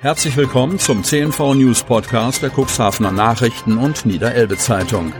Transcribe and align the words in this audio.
Herzlich 0.00 0.36
willkommen 0.36 0.78
zum 0.78 1.02
CNV 1.02 1.54
News 1.54 1.82
Podcast 1.82 2.40
der 2.40 2.52
Cuxhavener 2.56 3.10
Nachrichten 3.10 3.78
und 3.78 4.06
Niederelbe 4.06 4.56
Zeitung. 4.56 5.12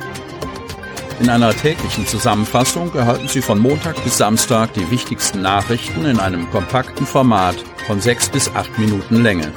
In 1.19 1.29
einer 1.29 1.51
täglichen 1.51 2.07
Zusammenfassung 2.07 2.95
erhalten 2.95 3.27
Sie 3.27 3.43
von 3.43 3.59
Montag 3.59 4.01
bis 4.05 4.19
Samstag 4.19 4.73
die 4.75 4.89
wichtigsten 4.93 5.43
Nachrichten 5.43 6.05
in 6.05 6.21
einem 6.21 6.49
kompakten 6.51 7.07
Format 7.07 7.57
von 7.89 8.01
sechs 8.01 8.29
bis 8.29 8.55
acht 8.55 8.79
Minuten 8.79 9.21
Länge. 9.21 9.53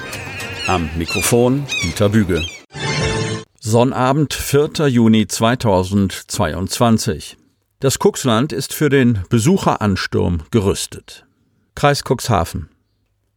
Am 0.65 0.89
Mikrofon 0.97 1.67
Dieter 1.83 2.09
Büge. 2.09 2.43
Sonnabend, 3.59 4.33
4. 4.33 4.87
Juni 4.87 5.27
2022. 5.27 7.37
Das 7.79 7.99
Cuxland 7.99 8.53
ist 8.53 8.73
für 8.73 8.89
den 8.89 9.19
Besucheransturm 9.29 10.41
gerüstet. 10.49 11.27
Kreis 11.75 12.01
Cuxhaven. 12.03 12.71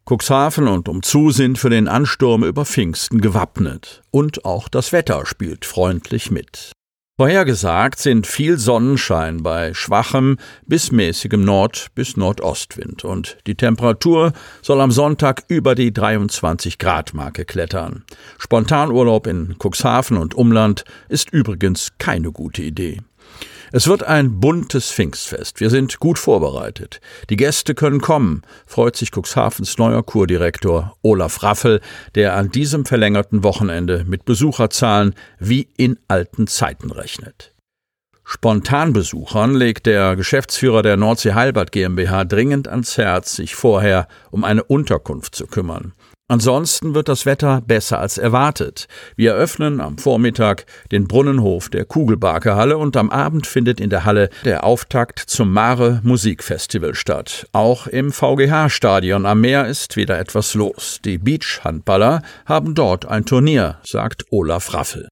Cuxhaven 0.07 0.69
und 0.69 0.87
umzu 0.87 1.31
sind 1.31 1.59
für 1.59 1.71
den 1.71 1.89
Ansturm 1.89 2.45
über 2.45 2.67
Pfingsten 2.67 3.23
gewappnet. 3.23 4.03
Und 4.11 4.45
auch 4.45 4.69
das 4.69 4.93
Wetter 4.93 5.25
spielt 5.25 5.65
freundlich 5.65 6.31
mit. 6.31 6.73
Vorhergesagt 7.17 8.01
sind 8.01 8.27
viel 8.27 8.59
Sonnenschein 8.59 9.43
bei 9.43 9.73
schwachem 9.73 10.37
bis 10.67 10.93
mäßigem 10.93 11.43
Nord- 11.43 11.87
bis 11.95 12.17
Nordostwind 12.19 13.05
und 13.05 13.39
die 13.47 13.55
Temperatur 13.55 14.33
soll 14.63 14.81
am 14.81 14.91
Sonntag 14.91 15.45
über 15.47 15.75
die 15.75 15.93
23 15.93 16.77
Grad 16.79 17.15
Marke 17.15 17.45
klettern. 17.45 18.05
Spontanurlaub 18.37 19.27
in 19.29 19.55
Cuxhaven 19.59 20.17
und 20.17 20.35
Umland 20.35 20.85
ist 21.09 21.31
übrigens 21.31 21.93
keine 21.99 22.31
gute 22.33 22.63
Idee. 22.63 23.01
Es 23.73 23.89
wird 23.89 24.05
ein 24.05 24.39
buntes 24.39 24.93
Pfingstfest. 24.93 25.61
Wir 25.61 25.69
sind 25.69 25.99
gut 25.99 26.19
vorbereitet. 26.19 27.01
Die 27.29 27.37
Gäste 27.37 27.75
können 27.75 28.01
kommen, 28.01 28.43
freut 28.67 28.97
sich 28.97 29.11
Cuxhavens 29.11 29.79
neuer 29.79 30.05
Kurdirektor 30.05 30.97
Olaf 31.03 31.43
Raffel, 31.43 31.81
der 32.15 32.35
an 32.37 32.51
diesem 32.51 32.87
verlängerten 32.87 33.43
Wochenende 33.43 34.05
mit 34.07 34.25
Besucherzahlen 34.25 35.15
wie 35.41 35.69
in 35.77 35.99
alten 36.07 36.47
Zeiten 36.47 36.91
rechnet. 36.91 37.53
Spontanbesuchern 38.25 39.55
legt 39.55 39.87
der 39.87 40.17
Geschäftsführer 40.17 40.83
der 40.83 40.97
Nordsee 40.97 41.35
Heilbad 41.35 41.73
GmbH 41.73 42.25
dringend 42.25 42.69
ans 42.69 42.97
Herz, 42.97 43.37
sich 43.37 43.55
vorher 43.55 44.09
um 44.31 44.45
eine 44.45 44.65
Unterkunft 44.65 45.35
zu 45.35 45.47
kümmern. 45.47 45.93
Ansonsten 46.27 46.95
wird 46.95 47.09
das 47.09 47.27
Wetter 47.27 47.61
besser 47.61 48.01
als 48.01 48.17
erwartet. 48.17 48.87
Wir 49.15 49.33
eröffnen 49.33 49.83
am 49.83 49.99
Vormittag 49.99 50.65
den 50.91 51.07
Brunnenhof 51.07 51.69
der 51.69 51.85
Kugelbarkehalle 51.85 52.79
und 52.79 52.97
am 52.97 53.11
Abend 53.11 53.47
findet 53.47 53.79
in 53.79 53.91
der 53.91 54.07
Halle 54.07 54.31
der 54.43 54.65
Auftakt 54.65 55.19
zum 55.19 55.53
Mare 55.53 56.01
Musikfestival 56.03 56.95
statt. 56.95 57.47
Auch 57.53 57.87
im 57.87 58.11
VGH-Stadion 58.11 59.27
am 59.27 59.43
Meer 59.43 59.67
ist 59.67 59.97
wieder 59.97 60.19
etwas 60.19 60.55
los. 60.55 60.99
Die 61.05 61.19
Beachhandballer 61.19 62.23
haben 62.47 62.75
dort 62.75 63.05
ein 63.05 63.27
Turnier, 63.27 63.79
sagt 63.83 64.25
Olaf 64.31 64.73
Raffel. 64.73 65.09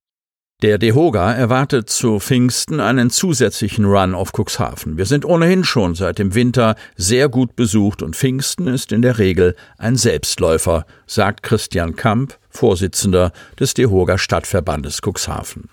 Der 0.63 0.77
DeHoga 0.77 1.33
erwartet 1.33 1.89
zu 1.89 2.21
Pfingsten 2.21 2.79
einen 2.79 3.09
zusätzlichen 3.09 3.83
Run 3.83 4.15
auf 4.15 4.31
Cuxhaven. 4.31 4.97
Wir 4.97 5.05
sind 5.05 5.25
ohnehin 5.25 5.65
schon 5.65 5.93
seit 5.93 6.19
dem 6.19 6.35
Winter 6.35 6.77
sehr 6.95 7.27
gut 7.27 7.57
besucht 7.57 8.01
und 8.01 8.15
Pfingsten 8.15 8.67
ist 8.67 8.93
in 8.93 9.01
der 9.01 9.17
Regel 9.17 9.57
ein 9.77 9.97
Selbstläufer, 9.97 10.85
sagt 11.05 11.43
Christian 11.43 11.97
Kamp, 11.97 12.39
Vorsitzender 12.49 13.33
des 13.59 13.73
DeHoga 13.73 14.17
Stadtverbandes 14.17 15.01
Cuxhaven. 15.01 15.67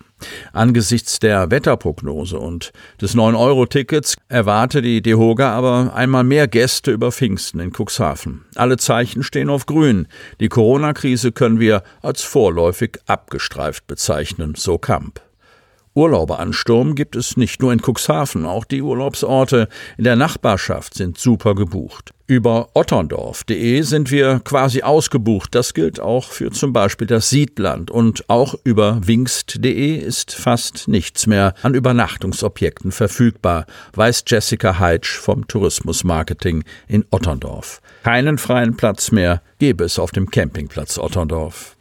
Angesichts 0.53 1.19
der 1.19 1.51
Wetterprognose 1.51 2.39
und 2.39 2.73
des 3.01 3.15
9-Euro-Tickets 3.15 4.17
erwarte 4.29 4.83
die 4.83 5.03
DeHoga 5.03 5.53
aber 5.53 5.95
einmal 5.95 6.25
mehr 6.25 6.49
Gäste 6.49 6.91
über 6.91 7.13
Pfingsten 7.13 7.61
in 7.61 7.73
Cuxhaven. 7.73 8.45
Alle 8.55 8.77
Zeichen 8.77 9.23
stehen 9.23 9.51
auf 9.51 9.67
grün. 9.67 10.09
Die 10.41 10.49
Corona-Krise 10.49 11.33
können 11.33 11.61
wir 11.61 11.83
als 12.03 12.23
vorläufig 12.23 12.99
abgestreift 13.07 13.87
bezeichnen, 13.87 14.55
so 14.57 14.79
Kamp. 14.79 15.21
Urlauberansturm 15.95 16.95
gibt 16.95 17.17
es 17.17 17.37
nicht 17.37 17.61
nur 17.61 17.73
in 17.73 17.81
Cuxhaven, 17.81 18.47
auch 18.47 18.65
die 18.65 18.81
Urlaubsorte 18.81 19.69
in 19.99 20.05
der 20.05 20.15
Nachbarschaft 20.15 20.95
sind 20.95 21.19
super 21.19 21.57
gebucht. 21.57 22.13
Über 22.31 22.69
otterndorf.de 22.75 23.83
sind 23.83 24.13
wir 24.13 24.41
quasi 24.45 24.83
ausgebucht. 24.83 25.53
Das 25.53 25.75
gilt 25.75 25.99
auch 25.99 26.31
für 26.31 26.53
zum 26.53 26.73
Beispiel 26.73 27.09
das 27.09 27.29
Siedland. 27.29 27.91
Und 27.91 28.31
auch 28.31 28.55
über 28.63 29.01
wingst.de 29.05 29.97
ist 29.97 30.33
fast 30.33 30.87
nichts 30.87 31.27
mehr 31.27 31.55
an 31.63 31.75
Übernachtungsobjekten 31.75 32.93
verfügbar, 32.93 33.67
weiß 33.95 34.23
Jessica 34.29 34.79
Heitsch 34.79 35.19
vom 35.19 35.49
Tourismusmarketing 35.49 36.63
in 36.87 37.05
Otterndorf. 37.11 37.83
Keinen 38.05 38.39
freien 38.39 38.77
Platz 38.77 39.11
mehr 39.11 39.43
gäbe 39.59 39.83
es 39.83 39.99
auf 39.99 40.13
dem 40.13 40.31
Campingplatz 40.31 40.99
Otterndorf. 40.99 41.77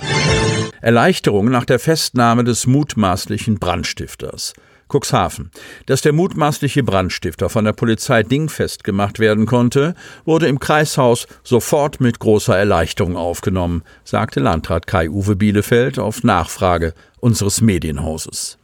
Erleichterung 0.82 1.52
nach 1.52 1.66
der 1.66 1.78
Festnahme 1.78 2.44
des 2.44 2.66
mutmaßlichen 2.66 3.60
Brandstifters. 3.60 4.56
Cuxhaven. 4.90 5.52
Dass 5.86 6.02
der 6.02 6.14
mutmaßliche 6.14 6.84
Brandstifter 6.84 7.50
von 7.50 7.66
der 7.66 7.74
Polizei 7.74 8.24
dingfest 8.24 8.84
gemacht 8.84 9.20
werden 9.20 9.46
konnte, 9.46 9.96
wurde 10.26 10.48
im 10.48 10.60
Kreishaus 10.60 11.28
sofort 11.44 12.02
mit 12.02 12.20
großer 12.20 12.58
Erleichterung 12.58 13.16
aufgenommen, 13.16 13.84
sagte 14.04 14.40
Landrat 14.40 14.88
Kai-Uwe 14.88 15.36
Bielefeld 15.36 16.00
auf 16.00 16.24
Nachfrage 16.24 16.94
unseres 17.20 17.62
Medienhauses. 17.62 18.58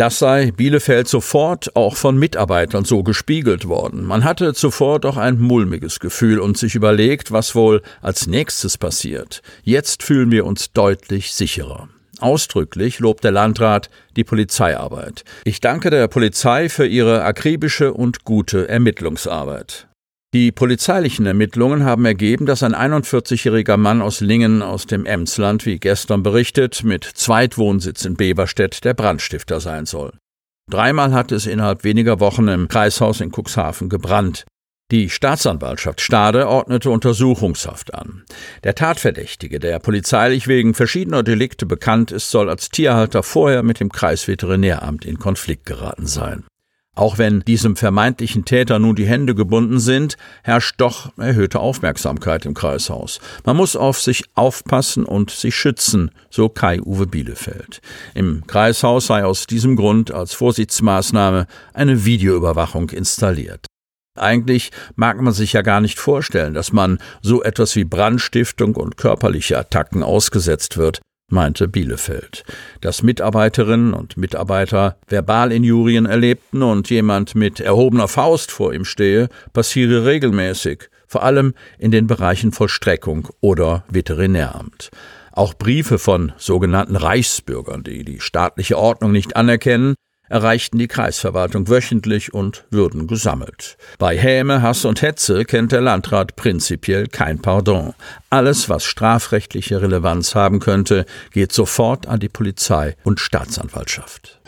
Das 0.00 0.18
sei 0.18 0.50
Bielefeld 0.52 1.08
sofort 1.08 1.76
auch 1.76 1.94
von 1.94 2.18
Mitarbeitern 2.18 2.86
so 2.86 3.02
gespiegelt 3.02 3.68
worden. 3.68 4.04
Man 4.04 4.24
hatte 4.24 4.54
zuvor 4.54 4.98
doch 4.98 5.18
ein 5.18 5.38
mulmiges 5.38 6.00
Gefühl 6.00 6.38
und 6.38 6.56
sich 6.56 6.74
überlegt, 6.74 7.32
was 7.32 7.54
wohl 7.54 7.82
als 8.00 8.26
nächstes 8.26 8.78
passiert. 8.78 9.42
Jetzt 9.62 10.02
fühlen 10.02 10.30
wir 10.30 10.46
uns 10.46 10.72
deutlich 10.72 11.34
sicherer. 11.34 11.90
Ausdrücklich 12.18 12.98
lobt 12.98 13.24
der 13.24 13.30
Landrat 13.30 13.88
die 14.16 14.24
Polizeiarbeit. 14.24 15.24
Ich 15.44 15.60
danke 15.60 15.90
der 15.90 16.08
Polizei 16.08 16.68
für 16.68 16.86
ihre 16.86 17.22
akribische 17.24 17.94
und 17.94 18.24
gute 18.24 18.68
Ermittlungsarbeit. 18.68 19.86
Die 20.32 20.52
polizeilichen 20.52 21.26
Ermittlungen 21.26 21.84
haben 21.84 22.04
ergeben, 22.04 22.46
dass 22.46 22.62
ein 22.62 22.74
41-jähriger 22.74 23.76
Mann 23.76 24.00
aus 24.00 24.20
Lingen 24.20 24.62
aus 24.62 24.86
dem 24.86 25.04
Emsland, 25.04 25.66
wie 25.66 25.80
gestern 25.80 26.22
berichtet, 26.22 26.84
mit 26.84 27.04
Zweitwohnsitz 27.04 28.04
in 28.04 28.14
Beverstedt 28.14 28.84
der 28.84 28.94
Brandstifter 28.94 29.58
sein 29.58 29.86
soll. 29.86 30.12
Dreimal 30.70 31.12
hat 31.12 31.32
es 31.32 31.46
innerhalb 31.46 31.82
weniger 31.82 32.20
Wochen 32.20 32.46
im 32.46 32.68
Kreishaus 32.68 33.20
in 33.20 33.32
Cuxhaven 33.32 33.88
gebrannt. 33.88 34.44
Die 34.90 35.08
Staatsanwaltschaft 35.08 36.00
Stade 36.00 36.48
ordnete 36.48 36.90
Untersuchungshaft 36.90 37.94
an. 37.94 38.24
Der 38.64 38.74
Tatverdächtige, 38.74 39.60
der 39.60 39.78
polizeilich 39.78 40.48
wegen 40.48 40.74
verschiedener 40.74 41.22
Delikte 41.22 41.64
bekannt 41.64 42.10
ist, 42.10 42.30
soll 42.30 42.50
als 42.50 42.70
Tierhalter 42.70 43.22
vorher 43.22 43.62
mit 43.62 43.78
dem 43.78 43.92
Kreisveterinäramt 43.92 45.04
in 45.04 45.18
Konflikt 45.20 45.64
geraten 45.64 46.06
sein. 46.06 46.44
Auch 46.96 47.18
wenn 47.18 47.40
diesem 47.40 47.76
vermeintlichen 47.76 48.44
Täter 48.44 48.80
nun 48.80 48.96
die 48.96 49.06
Hände 49.06 49.36
gebunden 49.36 49.78
sind, 49.78 50.16
herrscht 50.42 50.74
doch 50.80 51.16
erhöhte 51.16 51.60
Aufmerksamkeit 51.60 52.44
im 52.44 52.54
Kreishaus. 52.54 53.20
Man 53.44 53.56
muss 53.56 53.76
auf 53.76 54.00
sich 54.00 54.24
aufpassen 54.34 55.04
und 55.04 55.30
sich 55.30 55.54
schützen, 55.54 56.10
so 56.30 56.48
Kai-Uwe 56.48 57.06
Bielefeld. 57.06 57.80
Im 58.14 58.44
Kreishaus 58.48 59.06
sei 59.06 59.24
aus 59.24 59.46
diesem 59.46 59.76
Grund 59.76 60.10
als 60.10 60.34
Vorsichtsmaßnahme 60.34 61.46
eine 61.72 62.04
Videoüberwachung 62.04 62.90
installiert. 62.90 63.69
Eigentlich 64.20 64.70
mag 64.96 65.20
man 65.20 65.32
sich 65.32 65.52
ja 65.52 65.62
gar 65.62 65.80
nicht 65.80 65.98
vorstellen, 65.98 66.54
dass 66.54 66.72
man 66.72 66.98
so 67.22 67.42
etwas 67.42 67.74
wie 67.76 67.84
Brandstiftung 67.84 68.76
und 68.76 68.96
körperliche 68.96 69.58
Attacken 69.58 70.02
ausgesetzt 70.02 70.76
wird, 70.76 71.00
meinte 71.30 71.68
Bielefeld. 71.68 72.44
Dass 72.80 73.02
Mitarbeiterinnen 73.02 73.94
und 73.94 74.16
Mitarbeiter 74.16 74.96
Verbalinjurien 75.06 76.06
erlebten 76.06 76.62
und 76.62 76.90
jemand 76.90 77.34
mit 77.34 77.60
erhobener 77.60 78.08
Faust 78.08 78.50
vor 78.50 78.74
ihm 78.74 78.84
stehe, 78.84 79.28
passiere 79.52 80.04
regelmäßig, 80.04 80.90
vor 81.06 81.22
allem 81.22 81.54
in 81.78 81.90
den 81.90 82.06
Bereichen 82.06 82.52
Vollstreckung 82.52 83.28
oder 83.40 83.84
Veterinäramt. 83.88 84.90
Auch 85.32 85.54
Briefe 85.54 85.98
von 85.98 86.32
sogenannten 86.36 86.96
Reichsbürgern, 86.96 87.84
die 87.84 88.04
die 88.04 88.20
staatliche 88.20 88.76
Ordnung 88.76 89.12
nicht 89.12 89.36
anerkennen, 89.36 89.94
erreichten 90.30 90.78
die 90.78 90.88
Kreisverwaltung 90.88 91.68
wöchentlich 91.68 92.32
und 92.32 92.64
würden 92.70 93.06
gesammelt. 93.06 93.76
Bei 93.98 94.16
Häme, 94.16 94.62
Hass 94.62 94.86
und 94.86 95.02
Hetze 95.02 95.44
kennt 95.44 95.72
der 95.72 95.82
Landrat 95.82 96.36
prinzipiell 96.36 97.06
kein 97.08 97.42
Pardon. 97.42 97.92
Alles, 98.30 98.70
was 98.70 98.84
strafrechtliche 98.84 99.82
Relevanz 99.82 100.34
haben 100.34 100.60
könnte, 100.60 101.04
geht 101.32 101.52
sofort 101.52 102.06
an 102.06 102.20
die 102.20 102.28
Polizei 102.28 102.96
und 103.02 103.20
Staatsanwaltschaft. 103.20 104.40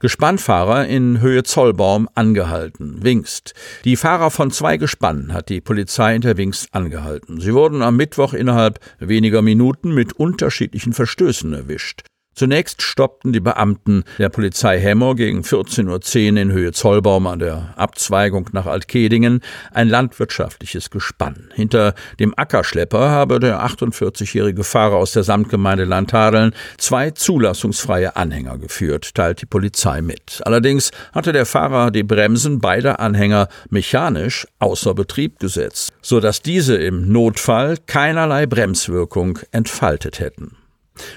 Gespannfahrer 0.00 0.86
in 0.86 1.20
Höhe 1.20 1.42
Zollbaum 1.42 2.08
angehalten. 2.14 3.04
Wingst. 3.04 3.54
Die 3.84 3.96
Fahrer 3.96 4.30
von 4.30 4.50
zwei 4.50 4.76
Gespannen 4.76 5.32
hat 5.32 5.50
die 5.50 5.60
Polizei 5.60 6.14
in 6.16 6.22
der 6.22 6.36
Wingst 6.36 6.74
angehalten. 6.74 7.40
Sie 7.40 7.54
wurden 7.54 7.82
am 7.82 7.96
Mittwoch 7.96 8.32
innerhalb 8.32 8.80
weniger 8.98 9.42
Minuten 9.42 9.92
mit 9.92 10.14
unterschiedlichen 10.14 10.94
Verstößen 10.94 11.52
erwischt. 11.52 12.09
Zunächst 12.40 12.80
stoppten 12.80 13.34
die 13.34 13.40
Beamten 13.40 14.02
der 14.16 14.30
Polizei 14.30 14.80
Hemmer 14.80 15.14
gegen 15.14 15.42
14.10 15.42 16.32
Uhr 16.32 16.40
in 16.40 16.52
Höhe 16.52 16.72
Zollbaum 16.72 17.26
an 17.26 17.38
der 17.38 17.74
Abzweigung 17.76 18.48
nach 18.52 18.64
Altkedingen 18.64 19.42
ein 19.74 19.90
landwirtschaftliches 19.90 20.88
Gespann. 20.88 21.50
Hinter 21.52 21.92
dem 22.18 22.32
Ackerschlepper 22.34 23.10
habe 23.10 23.40
der 23.40 23.62
48-jährige 23.62 24.64
Fahrer 24.64 24.96
aus 24.96 25.12
der 25.12 25.22
Samtgemeinde 25.22 25.84
Landhadeln 25.84 26.54
zwei 26.78 27.10
zulassungsfreie 27.10 28.16
Anhänger 28.16 28.56
geführt, 28.56 29.14
teilt 29.14 29.42
die 29.42 29.46
Polizei 29.46 30.00
mit. 30.00 30.40
Allerdings 30.46 30.92
hatte 31.12 31.32
der 31.32 31.44
Fahrer 31.44 31.90
die 31.90 32.04
Bremsen 32.04 32.58
beider 32.58 33.00
Anhänger 33.00 33.48
mechanisch 33.68 34.46
außer 34.60 34.94
Betrieb 34.94 35.40
gesetzt, 35.40 35.92
so 36.00 36.20
dass 36.20 36.40
diese 36.40 36.76
im 36.76 37.12
Notfall 37.12 37.76
keinerlei 37.86 38.46
Bremswirkung 38.46 39.40
entfaltet 39.52 40.20
hätten. 40.20 40.56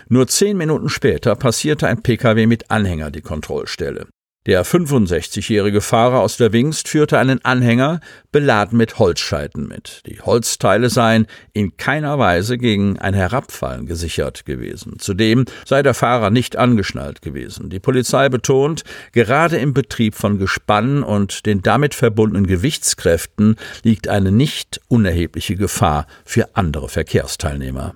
Nur 0.09 0.27
zehn 0.27 0.57
Minuten 0.57 0.89
später 0.89 1.35
passierte 1.35 1.87
ein 1.87 2.01
Pkw 2.01 2.45
mit 2.45 2.69
Anhänger 2.71 3.11
die 3.11 3.21
Kontrollstelle. 3.21 4.07
Der 4.45 4.65
65-jährige 4.65 5.79
Fahrer 5.79 6.19
aus 6.19 6.35
der 6.35 6.51
Wingst 6.51 6.89
führte 6.89 7.17
einen 7.17 7.45
Anhänger 7.45 8.01
beladen 8.33 8.77
mit 8.77 8.99
Holzscheiten 8.99 9.69
mit. 9.69 10.01
Die 10.05 10.19
Holzteile 10.19 10.89
seien 10.89 11.27
in 11.53 11.77
keiner 11.77 12.19
Weise 12.19 12.57
gegen 12.57 12.99
ein 12.99 13.13
Herabfallen 13.13 13.85
gesichert 13.85 14.43
gewesen. 14.43 14.99
Zudem 14.99 15.45
sei 15.65 15.81
der 15.81 15.93
Fahrer 15.93 16.29
nicht 16.29 16.57
angeschnallt 16.57 17.21
gewesen. 17.21 17.69
Die 17.69 17.79
Polizei 17.79 18.27
betont, 18.27 18.83
gerade 19.13 19.55
im 19.55 19.73
Betrieb 19.73 20.15
von 20.15 20.39
Gespannen 20.39 21.03
und 21.03 21.45
den 21.45 21.61
damit 21.61 21.95
verbundenen 21.95 22.45
Gewichtskräften 22.45 23.55
liegt 23.83 24.09
eine 24.09 24.33
nicht 24.33 24.81
unerhebliche 24.89 25.55
Gefahr 25.55 26.05
für 26.25 26.53
andere 26.57 26.89
Verkehrsteilnehmer. 26.89 27.95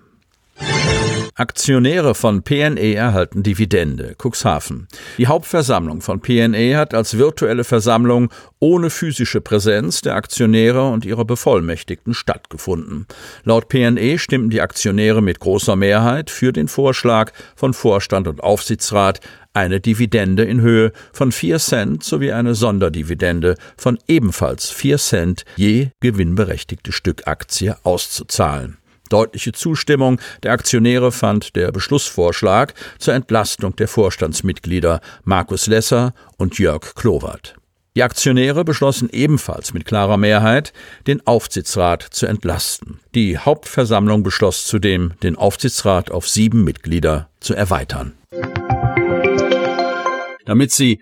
Aktionäre 1.40 2.16
von 2.16 2.42
PNE 2.42 2.96
erhalten 2.96 3.44
Dividende. 3.44 4.16
Cuxhaven. 4.18 4.88
Die 5.20 5.28
Hauptversammlung 5.28 6.02
von 6.02 6.20
PNE 6.20 6.76
hat 6.76 6.96
als 6.96 7.20
virtuelle 7.20 7.64
Versammlung 7.64 8.32
ohne 8.58 8.90
physische 8.90 9.40
Präsenz 9.40 10.02
der 10.02 10.16
Aktionäre 10.16 10.90
und 10.90 11.06
ihrer 11.06 11.26
Bevollmächtigten 11.26 12.16
stattgefunden. 12.16 13.06
Laut 13.44 13.70
PNE 13.70 14.18
stimmten 14.18 14.50
die 14.50 14.62
Aktionäre 14.62 15.22
mit 15.22 15.40
großer 15.40 15.76
Mehrheit 15.76 16.32
für 16.32 16.52
den 16.52 16.68
Vorschlag 16.68 17.32
von 17.56 17.76
Vorstand 17.76 18.28
und 18.28 18.42
Aufsichtsrat, 18.42 19.20
eine 19.54 19.80
Dividende 19.80 20.44
in 20.44 20.62
Höhe 20.62 20.92
von 21.14 21.32
4 21.32 21.60
Cent 21.60 22.04
sowie 22.04 22.32
eine 22.32 22.56
Sonderdividende 22.56 23.58
von 23.78 24.00
ebenfalls 24.08 24.72
4 24.72 24.98
Cent 24.98 25.46
je 25.56 25.90
gewinnberechtigte 26.00 26.92
Stück 26.92 27.28
Aktie 27.28 27.78
auszuzahlen. 27.84 28.78
Deutliche 29.10 29.52
Zustimmung 29.52 30.20
der 30.44 30.52
Aktionäre 30.52 31.12
fand 31.12 31.56
der 31.56 31.72
Beschlussvorschlag 31.72 32.74
zur 33.00 33.14
Entlastung 33.14 33.76
der 33.76 33.88
Vorstandsmitglieder 33.88 35.02
Markus 35.24 35.68
Lesser 35.68 36.14
und 36.38 36.60
Jörg 36.60 36.96
Klowert. 36.96 37.56
Die 37.98 38.04
Aktionäre 38.04 38.64
beschlossen 38.64 39.10
ebenfalls 39.12 39.74
mit 39.74 39.86
klarer 39.86 40.18
Mehrheit, 40.18 40.72
den 41.08 41.26
Aufsichtsrat 41.26 42.04
zu 42.04 42.28
entlasten. 42.28 43.00
Die 43.16 43.40
Hauptversammlung 43.40 44.22
beschloss 44.22 44.68
zudem, 44.68 45.14
den 45.24 45.36
Aufsichtsrat 45.36 46.12
auf 46.12 46.30
sieben 46.30 46.64
Mitglieder 46.64 47.30
zu 47.40 47.56
erweitern. 47.56 48.14
Damit 50.46 50.72
Sie 50.72 51.02